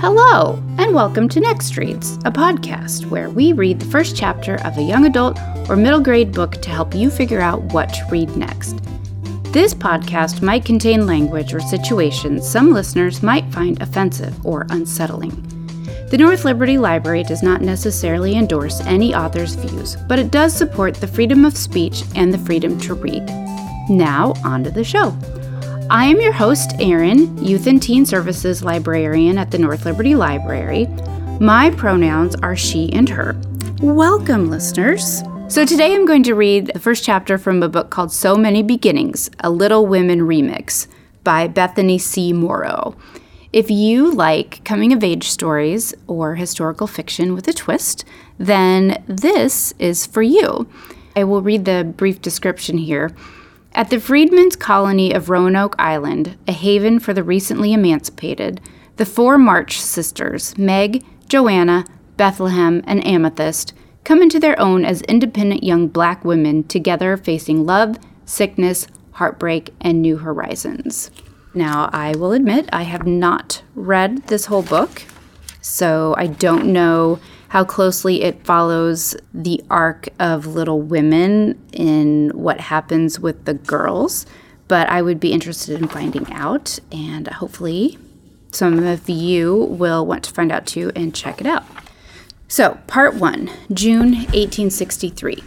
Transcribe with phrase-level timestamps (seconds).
[0.00, 4.78] Hello, and welcome to Next Reads, a podcast where we read the first chapter of
[4.78, 5.36] a young adult
[5.68, 8.78] or middle grade book to help you figure out what to read next.
[9.52, 15.32] This podcast might contain language or situations some listeners might find offensive or unsettling.
[16.10, 20.94] The North Liberty Library does not necessarily endorse any author's views, but it does support
[20.94, 23.26] the freedom of speech and the freedom to read.
[23.90, 25.10] Now, on to the show.
[25.90, 30.86] I am your host, Erin, Youth and Teen Services Librarian at the North Liberty Library.
[31.40, 33.40] My pronouns are she and her.
[33.80, 35.22] Welcome, listeners.
[35.48, 38.62] So, today I'm going to read the first chapter from a book called So Many
[38.62, 40.88] Beginnings A Little Women Remix
[41.24, 42.34] by Bethany C.
[42.34, 42.94] Morrow.
[43.54, 48.04] If you like coming of age stories or historical fiction with a twist,
[48.36, 50.68] then this is for you.
[51.16, 53.10] I will read the brief description here.
[53.72, 58.60] At the Freedmen's Colony of Roanoke Island, a haven for the recently emancipated,
[58.96, 61.84] the four March sisters, Meg, Joanna,
[62.16, 63.74] Bethlehem, and Amethyst,
[64.04, 70.00] come into their own as independent young black women together facing love, sickness, heartbreak, and
[70.00, 71.10] new horizons.
[71.54, 75.02] Now, I will admit I have not read this whole book,
[75.60, 82.60] so I don't know how closely it follows the arc of Little Women in what
[82.60, 84.26] happens with the girls,
[84.68, 87.98] but I would be interested in finding out, and hopefully,
[88.52, 91.64] some of you will want to find out too and check it out.
[92.48, 95.42] So, part one June 1863.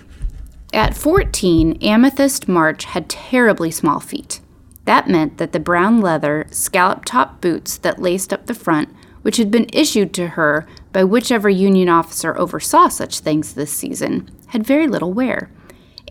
[0.73, 4.39] At 14, Amethyst March had terribly small feet.
[4.85, 8.89] That meant that the brown leather, scallop top boots that laced up the front
[9.21, 14.29] which had been issued to her by whichever Union officer oversaw such things this season,
[14.47, 15.51] had very little wear.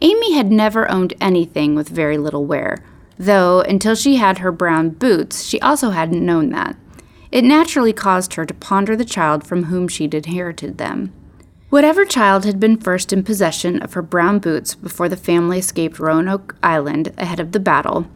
[0.00, 2.84] Amy had never owned anything with very little wear,
[3.18, 6.76] though until she had her brown boots, she also hadn't known that.
[7.30, 11.12] It naturally caused her to ponder the child from whom she'd inherited them.
[11.68, 16.00] Whatever child had been first in possession of her brown boots before the family escaped
[16.00, 18.08] Roanoke Island ahead of the battle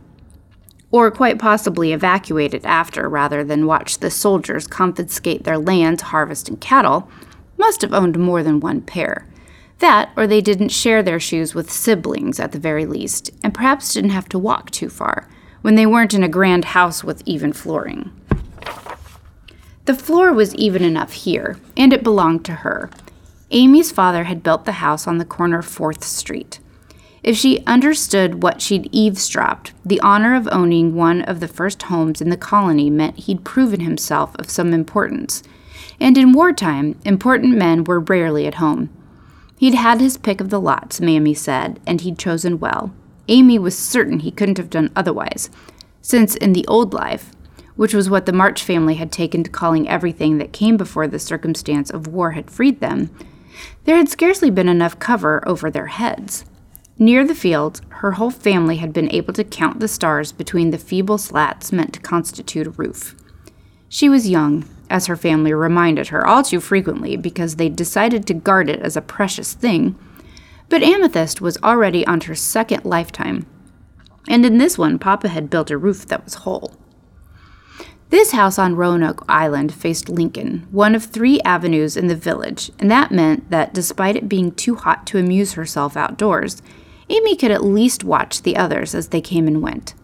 [0.95, 6.49] or quite possibly evacuate it after rather than watch the soldiers confiscate their lands, harvest,
[6.49, 7.11] and cattle,
[7.59, 9.27] must have owned more than one pair.
[9.81, 13.93] That, or they didn't share their shoes with siblings at the very least, and perhaps
[13.93, 15.29] didn't have to walk too far,
[15.63, 18.13] when they weren't in a grand house with even flooring.
[19.87, 22.89] The floor was even enough here, and it belonged to her.
[23.51, 26.61] Amy's father had built the house on the corner of 4th Street.
[27.25, 32.21] If she understood what she'd eavesdropped, the honor of owning one of the first homes
[32.21, 35.43] in the colony meant he'd proven himself of some importance.
[35.99, 38.91] And in wartime, important men were rarely at home.
[39.59, 42.93] He'd had his pick of the lots, Mammy said, and he'd chosen well.
[43.29, 45.49] Amy was certain he couldn't have done otherwise,
[46.03, 47.31] since in the old life,
[47.75, 51.19] which was what the March family had taken to calling everything that came before the
[51.19, 53.09] circumstance of war had freed them,
[53.85, 56.45] there had scarcely been enough cover over their heads.
[56.99, 60.79] Near the field, her whole family had been able to count the stars between the
[60.79, 63.17] feeble slats meant to constitute a roof.
[63.89, 68.35] She was young, as her family reminded her all too frequently because they'd decided to
[68.35, 69.97] guard it as a precious thing.
[70.69, 73.47] But Amethyst was already on her second lifetime,
[74.29, 76.77] and in this one, Papa had built a roof that was whole.
[78.11, 82.89] This house on Roanoke Island faced Lincoln, one of three avenues in the village, and
[82.89, 86.63] that meant that despite it being too hot to amuse herself outdoors,
[87.09, 89.95] Amy could at least watch the others as they came and went.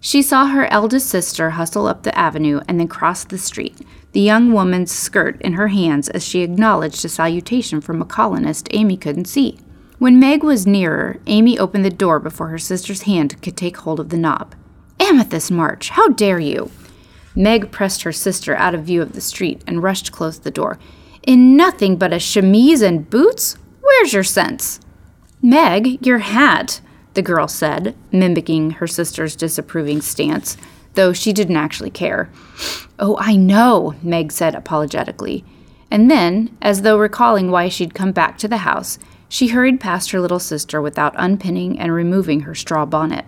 [0.00, 3.78] She saw her eldest sister hustle up the avenue and then cross the street,
[4.12, 8.68] the young woman's skirt in her hands as she acknowledged a salutation from a colonist
[8.72, 9.58] Amy couldn't see.
[9.98, 13.98] When Meg was nearer, Amy opened the door before her sister's hand could take hold
[13.98, 14.54] of the knob.
[15.00, 16.70] Amethyst March, how dare you!
[17.34, 20.78] Meg pressed her sister out of view of the street and rushed close the door.
[21.22, 23.56] In nothing but a chemise and boots?
[23.80, 24.80] Where's your sense?
[25.44, 26.80] Meg, your hat,
[27.12, 30.56] the girl said, mimicking her sister's disapproving stance,
[30.94, 32.30] though she didn't actually care.
[32.98, 35.44] Oh, I know, Meg said apologetically.
[35.90, 38.98] And then, as though recalling why she'd come back to the house,
[39.28, 43.26] she hurried past her little sister without unpinning and removing her straw bonnet.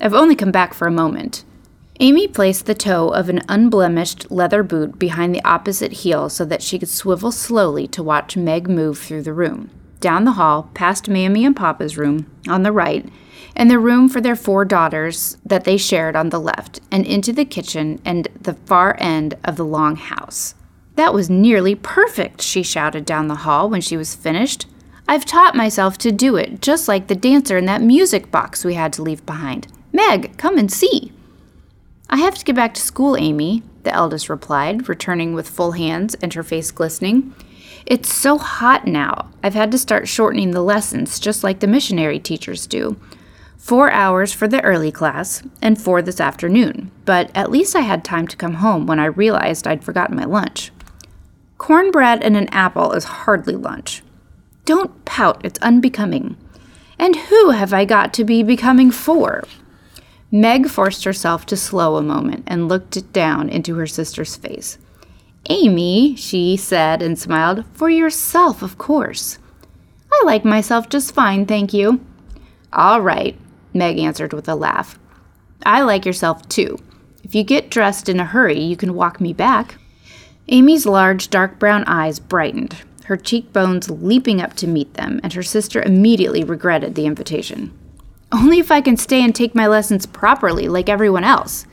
[0.00, 1.44] I've only come back for a moment.
[2.00, 6.60] Amy placed the toe of an unblemished leather boot behind the opposite heel so that
[6.60, 9.70] she could swivel slowly to watch Meg move through the room
[10.02, 13.08] down the hall, past Mammy and Papa's room on the right,
[13.56, 17.32] and the room for their four daughters that they shared on the left, and into
[17.32, 20.54] the kitchen and the far end of the long house.
[20.96, 24.66] That was nearly perfect, she shouted down the hall when she was finished.
[25.08, 28.74] I've taught myself to do it, just like the dancer in that music box we
[28.74, 29.66] had to leave behind.
[29.92, 31.12] Meg, come and see.
[32.10, 36.14] I have to get back to school, Amy, the eldest replied, returning with full hands
[36.16, 37.34] and her face glistening.
[37.86, 39.30] It's so hot now.
[39.42, 42.96] I've had to start shortening the lessons, just like the missionary teachers do.
[43.56, 48.04] Four hours for the early class and four this afternoon, but at least I had
[48.04, 50.72] time to come home when I realized I'd forgotten my lunch.
[51.58, 54.02] Cornbread and an apple is hardly lunch.
[54.64, 56.36] Don't pout, it's unbecoming.
[56.98, 59.44] And who have I got to be becoming for?
[60.30, 64.78] Meg forced herself to slow a moment and looked down into her sister's face.
[65.48, 69.38] Amy, she said and smiled, for yourself, of course.
[70.12, 72.00] I like myself just fine, thank you.
[72.72, 73.36] All right,
[73.74, 74.98] Meg answered with a laugh.
[75.64, 76.78] I like yourself too.
[77.24, 79.76] If you get dressed in a hurry, you can walk me back.
[80.48, 85.42] Amy's large, dark brown eyes brightened, her cheekbones leaping up to meet them, and her
[85.42, 87.76] sister immediately regretted the invitation.
[88.32, 91.66] Only if I can stay and take my lessons properly, like everyone else.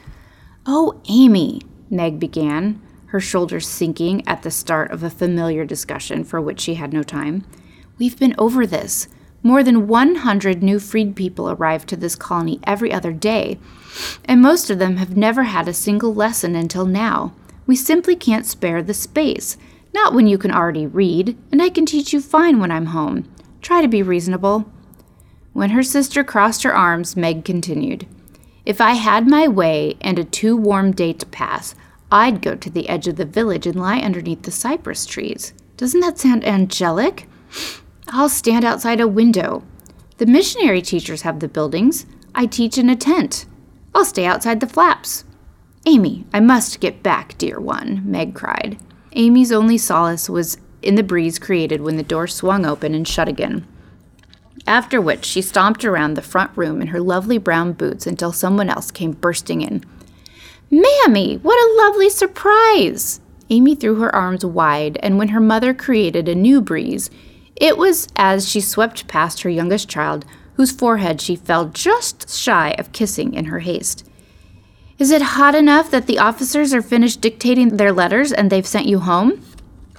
[0.65, 6.39] Oh, Amy, Meg began, her shoulders sinking at the start of a familiar discussion for
[6.39, 7.43] which she had no time.
[7.97, 9.07] We've been over this.
[9.41, 13.57] More than 100 new freed people arrive to this colony every other day,
[14.25, 17.33] and most of them have never had a single lesson until now.
[17.65, 19.57] We simply can't spare the space.
[19.93, 23.31] Not when you can already read, and I can teach you fine when I'm home.
[23.61, 24.71] Try to be reasonable.
[25.53, 28.05] When her sister crossed her arms, Meg continued,
[28.65, 31.75] If I had my way and a too warm day to pass,
[32.11, 35.53] I'd go to the edge of the village and lie underneath the cypress trees.
[35.77, 37.27] Doesn't that sound angelic?
[38.07, 39.63] I'll stand outside a window.
[40.17, 42.05] The missionary teachers have the buildings.
[42.33, 43.45] I teach in a tent.
[43.93, 45.23] I'll stay outside the flaps.
[45.85, 48.77] Amy, I must get back, dear one, Meg cried.
[49.13, 53.27] Amy's only solace was in the breeze created when the door swung open and shut
[53.27, 53.65] again
[54.69, 58.69] after which she stomped around the front room in her lovely brown boots until someone
[58.69, 59.83] else came bursting in.
[60.71, 63.19] Mammy, what a lovely surprise!
[63.49, 67.09] Amy threw her arms wide, and when her mother created a new breeze,
[67.55, 72.75] it was as she swept past her youngest child, whose forehead she fell just shy
[72.77, 74.07] of kissing in her haste.
[74.99, 78.85] Is it hot enough that the officers are finished dictating their letters and they've sent
[78.85, 79.41] you home?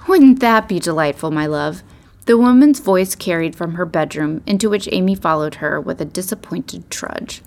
[0.07, 1.83] Wouldn't that be delightful, my love?
[2.27, 6.89] The woman's voice carried from her bedroom, into which Amy followed her with a disappointed
[6.89, 7.41] trudge.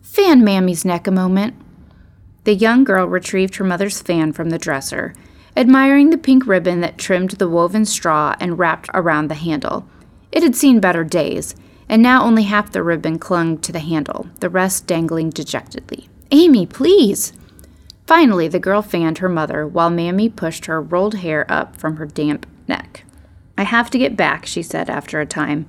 [0.00, 1.54] Fan Mammy's neck a moment.
[2.46, 5.14] The young girl retrieved her mother's fan from the dresser,
[5.56, 9.88] admiring the pink ribbon that trimmed the woven straw and wrapped around the handle.
[10.30, 11.56] It had seen better days,
[11.88, 16.08] and now only half the ribbon clung to the handle, the rest dangling dejectedly.
[16.30, 17.32] Amy, please!
[18.06, 22.06] Finally, the girl fanned her mother while Mammy pushed her rolled hair up from her
[22.06, 23.02] damp neck.
[23.58, 25.66] I have to get back, she said after a time.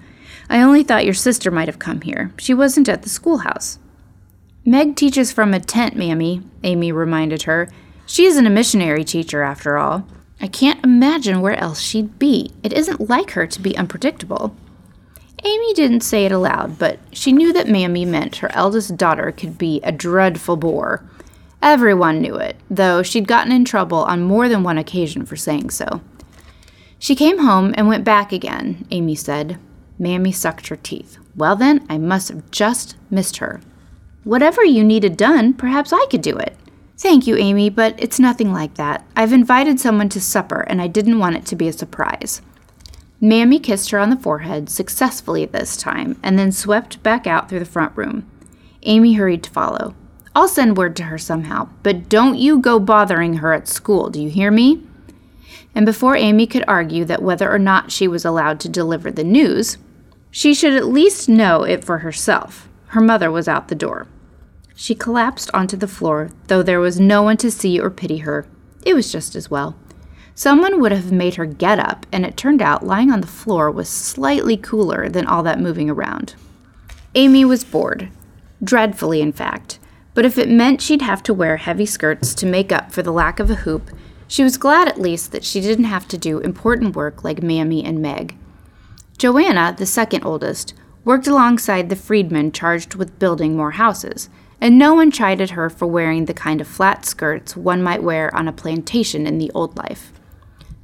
[0.47, 2.31] I only thought your sister might have come here.
[2.38, 3.80] She wasn't at the schoolhouse.
[4.67, 7.69] Meg teaches from a tent, Mammy, Amy reminded her.
[8.05, 10.05] She isn't a missionary teacher, after all.
[10.41, 12.51] I can't imagine where else she'd be.
[12.63, 14.53] It isn't like her to be unpredictable.
[15.45, 19.57] Amy didn't say it aloud, but she knew that Mammy meant her eldest daughter could
[19.57, 21.01] be a dreadful bore.
[21.61, 25.69] Everyone knew it, though she'd gotten in trouble on more than one occasion for saying
[25.69, 26.01] so.
[26.99, 29.59] She came home and went back again, Amy said.
[29.97, 31.19] Mammy sucked her teeth.
[31.37, 33.61] Well, then, I must have just missed her.
[34.23, 36.55] Whatever you needed done, perhaps I could do it.
[36.97, 39.05] Thank you, Amy, but it's nothing like that.
[39.15, 42.42] I've invited someone to supper, and I didn't want it to be a surprise.
[43.21, 47.59] Mammy kissed her on the forehead, successfully this time, and then swept back out through
[47.59, 48.30] the front room.
[48.83, 49.95] Amy hurried to follow.
[50.35, 54.21] I'll send word to her somehow, but don't you go bothering her at school, do
[54.21, 54.83] you hear me?
[55.77, 59.23] and before Amy could argue that whether or not she was allowed to deliver the
[59.23, 59.77] news,
[60.31, 62.68] she should at least know it for herself.
[62.87, 64.07] Her mother was out the door.
[64.75, 68.47] She collapsed onto the floor, though there was no one to see or pity her.
[68.85, 69.75] It was just as well.
[70.35, 73.71] Someone would have made her get up, and it turned out lying on the floor
[73.71, 76.35] was slightly cooler than all that moving around.
[77.15, 78.09] Amy was bored.
[78.63, 79.79] Dreadfully, in fact.
[80.13, 83.11] But if it meant she'd have to wear heavy skirts to make up for the
[83.11, 83.89] lack of a hoop,
[84.27, 87.83] she was glad at least that she didn't have to do important work like Mammy
[87.83, 88.35] and Meg.
[89.17, 94.94] Joanna, the second oldest, worked alongside the freedmen charged with building more houses, and no
[94.94, 98.54] one chided her for wearing the kind of flat skirts one might wear on a
[98.54, 100.11] plantation in the old life.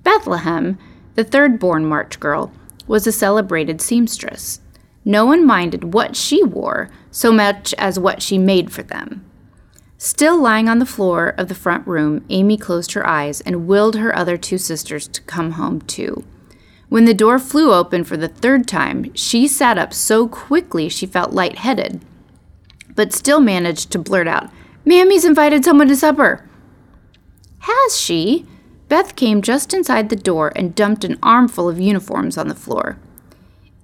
[0.03, 0.77] Bethlehem,
[1.15, 2.51] the third born March girl,
[2.87, 4.59] was a celebrated seamstress.
[5.05, 9.23] No one minded what she wore so much as what she made for them.
[9.97, 13.95] Still lying on the floor of the front room, Amy closed her eyes and willed
[13.95, 16.25] her other two sisters to come home too.
[16.93, 21.07] When the door flew open for the third time, she sat up so quickly she
[21.07, 22.05] felt lightheaded,
[22.93, 24.51] but still managed to blurt out,
[24.85, 26.47] Mammy's invited someone to supper.
[27.61, 28.45] Has she?
[28.89, 32.99] Beth came just inside the door and dumped an armful of uniforms on the floor.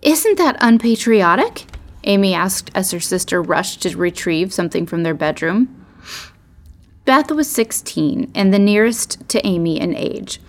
[0.04, 1.66] Isn't that unpatriotic?
[2.04, 5.84] Amy asked as her sister rushed to retrieve something from their bedroom.
[7.06, 10.40] Beth was 16 and the nearest to Amy in age.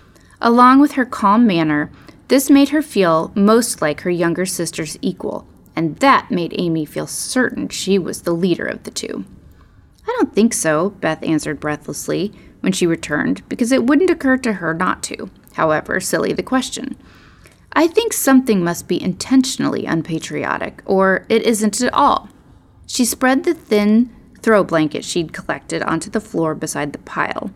[0.42, 1.90] Along with her calm manner,
[2.30, 7.08] this made her feel most like her younger sister's equal, and that made Amy feel
[7.08, 9.24] certain she was the leader of the two.
[10.04, 14.52] I don't think so, Beth answered breathlessly when she returned, because it wouldn't occur to
[14.54, 15.28] her not to.
[15.54, 16.96] However, silly the question.
[17.72, 22.28] I think something must be intentionally unpatriotic, or it isn't at all.
[22.86, 27.50] She spread the thin throw blanket she'd collected onto the floor beside the pile,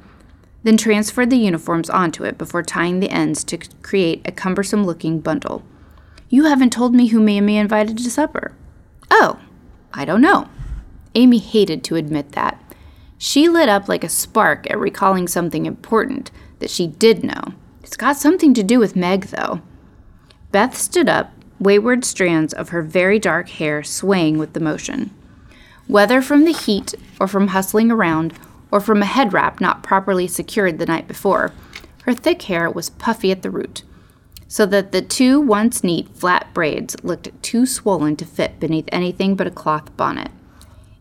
[0.64, 5.20] then transferred the uniforms onto it before tying the ends to create a cumbersome looking
[5.20, 5.62] bundle.
[6.28, 8.52] You haven't told me who Mammy invited to supper.
[9.10, 9.38] Oh,
[9.92, 10.48] I don't know.
[11.14, 12.60] Amy hated to admit that.
[13.18, 17.54] She lit up like a spark at recalling something important that she did know.
[17.82, 19.60] It's got something to do with Meg, though.
[20.50, 25.10] Beth stood up, wayward strands of her very dark hair swaying with the motion.
[25.86, 28.32] Whether from the heat, or from hustling around,
[28.74, 31.52] or from a head wrap not properly secured the night before,
[32.02, 33.84] her thick hair was puffy at the root,
[34.48, 39.36] so that the two once neat flat braids looked too swollen to fit beneath anything
[39.36, 40.32] but a cloth bonnet.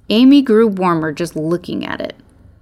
[0.10, 2.16] Amy grew warmer just looking at it.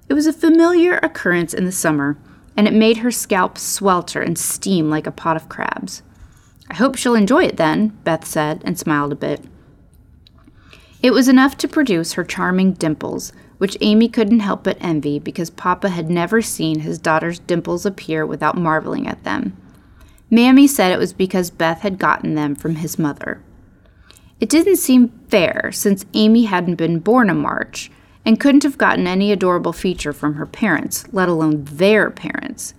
[0.07, 2.17] It was a familiar occurrence in the summer,
[2.55, 6.03] and it made her scalp swelter and steam like a pot of crabs.
[6.69, 9.43] I hope she'll enjoy it then, Beth said and smiled a bit.
[11.03, 15.51] It was enough to produce her charming dimples, which Amy couldn't help but envy because
[15.51, 19.55] Papa had never seen his daughter's dimples appear without marveling at them.
[20.31, 23.39] Mammy said it was because Beth had gotten them from his mother.
[24.39, 27.91] It didn't seem fair since Amy hadn't been born in March
[28.25, 32.73] and couldn't have gotten any adorable feature from her parents, let alone their parents.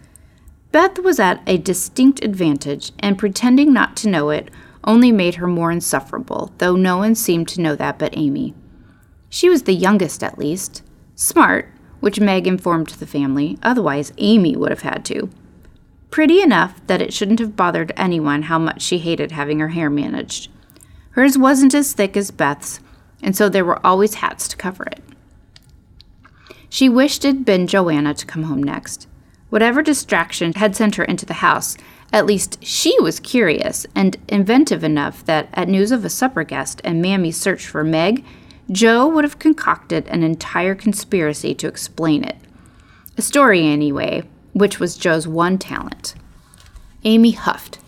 [0.73, 4.51] Beth was at a distinct advantage, and pretending not to know it
[4.83, 8.53] only made her more insufferable, though no one seemed to know that but Amy.
[9.35, 10.83] She was the youngest, at least.
[11.15, 15.31] Smart, which Meg informed the family, otherwise, Amy would have had to.
[16.11, 19.89] Pretty enough that it shouldn't have bothered anyone how much she hated having her hair
[19.89, 20.51] managed.
[21.13, 22.81] Hers wasn't as thick as Beth's,
[23.23, 25.01] and so there were always hats to cover it.
[26.69, 29.09] She wished it'd been Joanna to come home next.
[29.49, 31.79] Whatever distraction had sent her into the house
[32.13, 36.81] at least she was curious and inventive enough that at news of a supper guest
[36.85, 38.23] and Mammy's search for Meg,
[38.73, 42.37] Jo would have concocted an entire conspiracy to explain it.
[43.19, 44.23] A story, anyway,
[44.55, 46.15] which was Jo's one talent.
[47.05, 47.79] Amy huffed.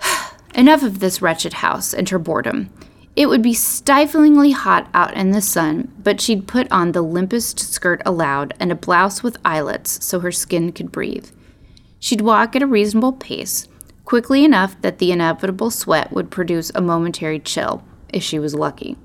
[0.54, 2.68] Enough of this wretched house and her boredom.
[3.16, 7.58] It would be stiflingly hot out in the sun, but she'd put on the limpest
[7.58, 11.28] skirt allowed and a blouse with eyelets so her skin could breathe.
[11.98, 13.66] She'd walk at a reasonable pace,
[14.04, 18.96] quickly enough that the inevitable sweat would produce a momentary chill, if she was lucky.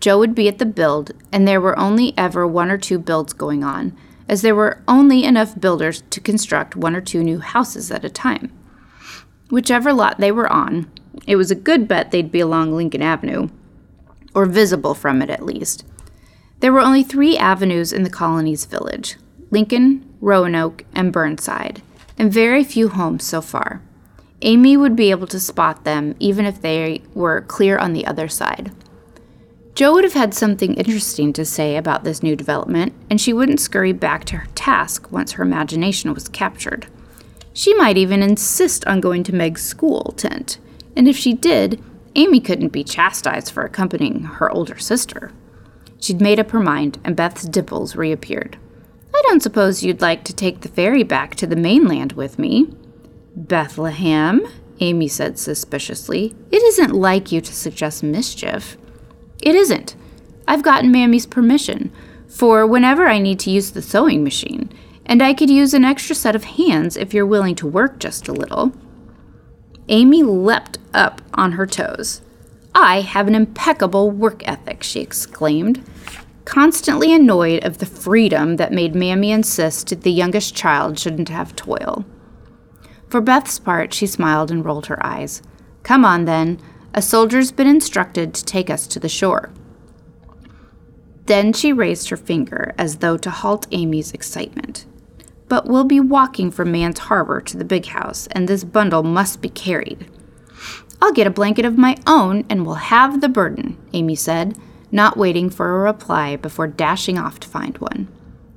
[0.00, 3.32] Jo would be at the build, and there were only ever one or two builds
[3.32, 3.96] going on,
[4.28, 8.10] as there were only enough builders to construct one or two new houses at a
[8.10, 8.52] time.
[9.50, 10.90] Whichever lot they were on,
[11.26, 13.48] it was a good bet they'd be along Lincoln Avenue,
[14.34, 15.84] or visible from it at least.
[16.60, 19.16] There were only three avenues in the colony's village
[19.50, 21.82] Lincoln, Roanoke, and Burnside,
[22.18, 23.80] and very few homes so far.
[24.42, 28.28] Amy would be able to spot them even if they were clear on the other
[28.28, 28.72] side.
[29.76, 33.60] Jo would have had something interesting to say about this new development, and she wouldn't
[33.60, 36.86] scurry back to her task once her imagination was captured.
[37.52, 40.56] She might even insist on going to Meg's school tent,
[40.96, 41.82] and if she did,
[42.14, 45.30] Amy couldn't be chastised for accompanying her older sister.
[46.00, 48.56] She'd made up her mind, and Beth's dimples reappeared.
[49.14, 52.74] I don't suppose you'd like to take the ferry back to the mainland with me.
[53.34, 54.40] Bethlehem,
[54.80, 56.34] Amy said suspiciously.
[56.50, 58.78] It isn't like you to suggest mischief.
[59.42, 59.96] It isn't.
[60.48, 61.92] I've gotten Mammy's permission
[62.28, 64.70] for whenever I need to use the sewing machine,
[65.04, 68.28] and I could use an extra set of hands if you're willing to work just
[68.28, 68.72] a little.
[69.88, 72.22] Amy leapt up on her toes.
[72.74, 75.82] I have an impeccable work ethic, she exclaimed
[76.46, 82.06] constantly annoyed of the freedom that made Mammy insist the youngest child shouldn't have toil.
[83.10, 85.42] For Beth's part, she smiled and rolled her eyes.
[85.82, 86.58] Come on, then.
[86.96, 89.50] A soldier's been instructed to take us to the shore.
[91.26, 94.86] Then she raised her finger as though to halt Amy's excitement.
[95.46, 99.42] But we'll be walking from Manns Harbor to the big house, and this bundle must
[99.42, 100.10] be carried.
[101.02, 104.56] I'll get a blanket of my own and we'll have the burden, Amy said,
[104.90, 108.08] not waiting for a reply before dashing off to find one.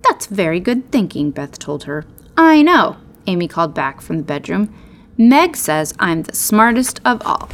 [0.07, 2.05] That's very good thinking, Beth told her.
[2.37, 2.95] I know,
[3.27, 4.73] Amy called back from the bedroom.
[5.17, 7.49] Meg says I'm the smartest of all.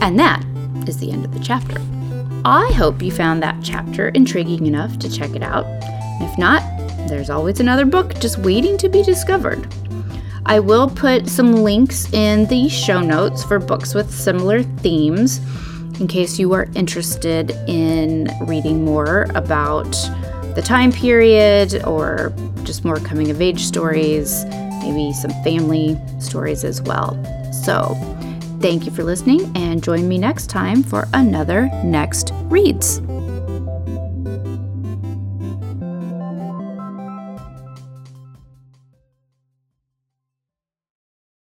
[0.00, 0.44] And that
[0.86, 1.76] is the end of the chapter.
[2.44, 5.66] I hope you found that chapter intriguing enough to check it out.
[6.20, 6.62] If not,
[7.08, 9.66] there's always another book just waiting to be discovered.
[10.46, 15.40] I will put some links in the show notes for books with similar themes
[16.00, 19.90] in case you are interested in reading more about
[20.54, 24.44] the time period or just more coming of age stories,
[24.82, 27.12] maybe some family stories as well.
[27.52, 27.94] So,
[28.60, 33.00] thank you for listening and join me next time for another Next Reads.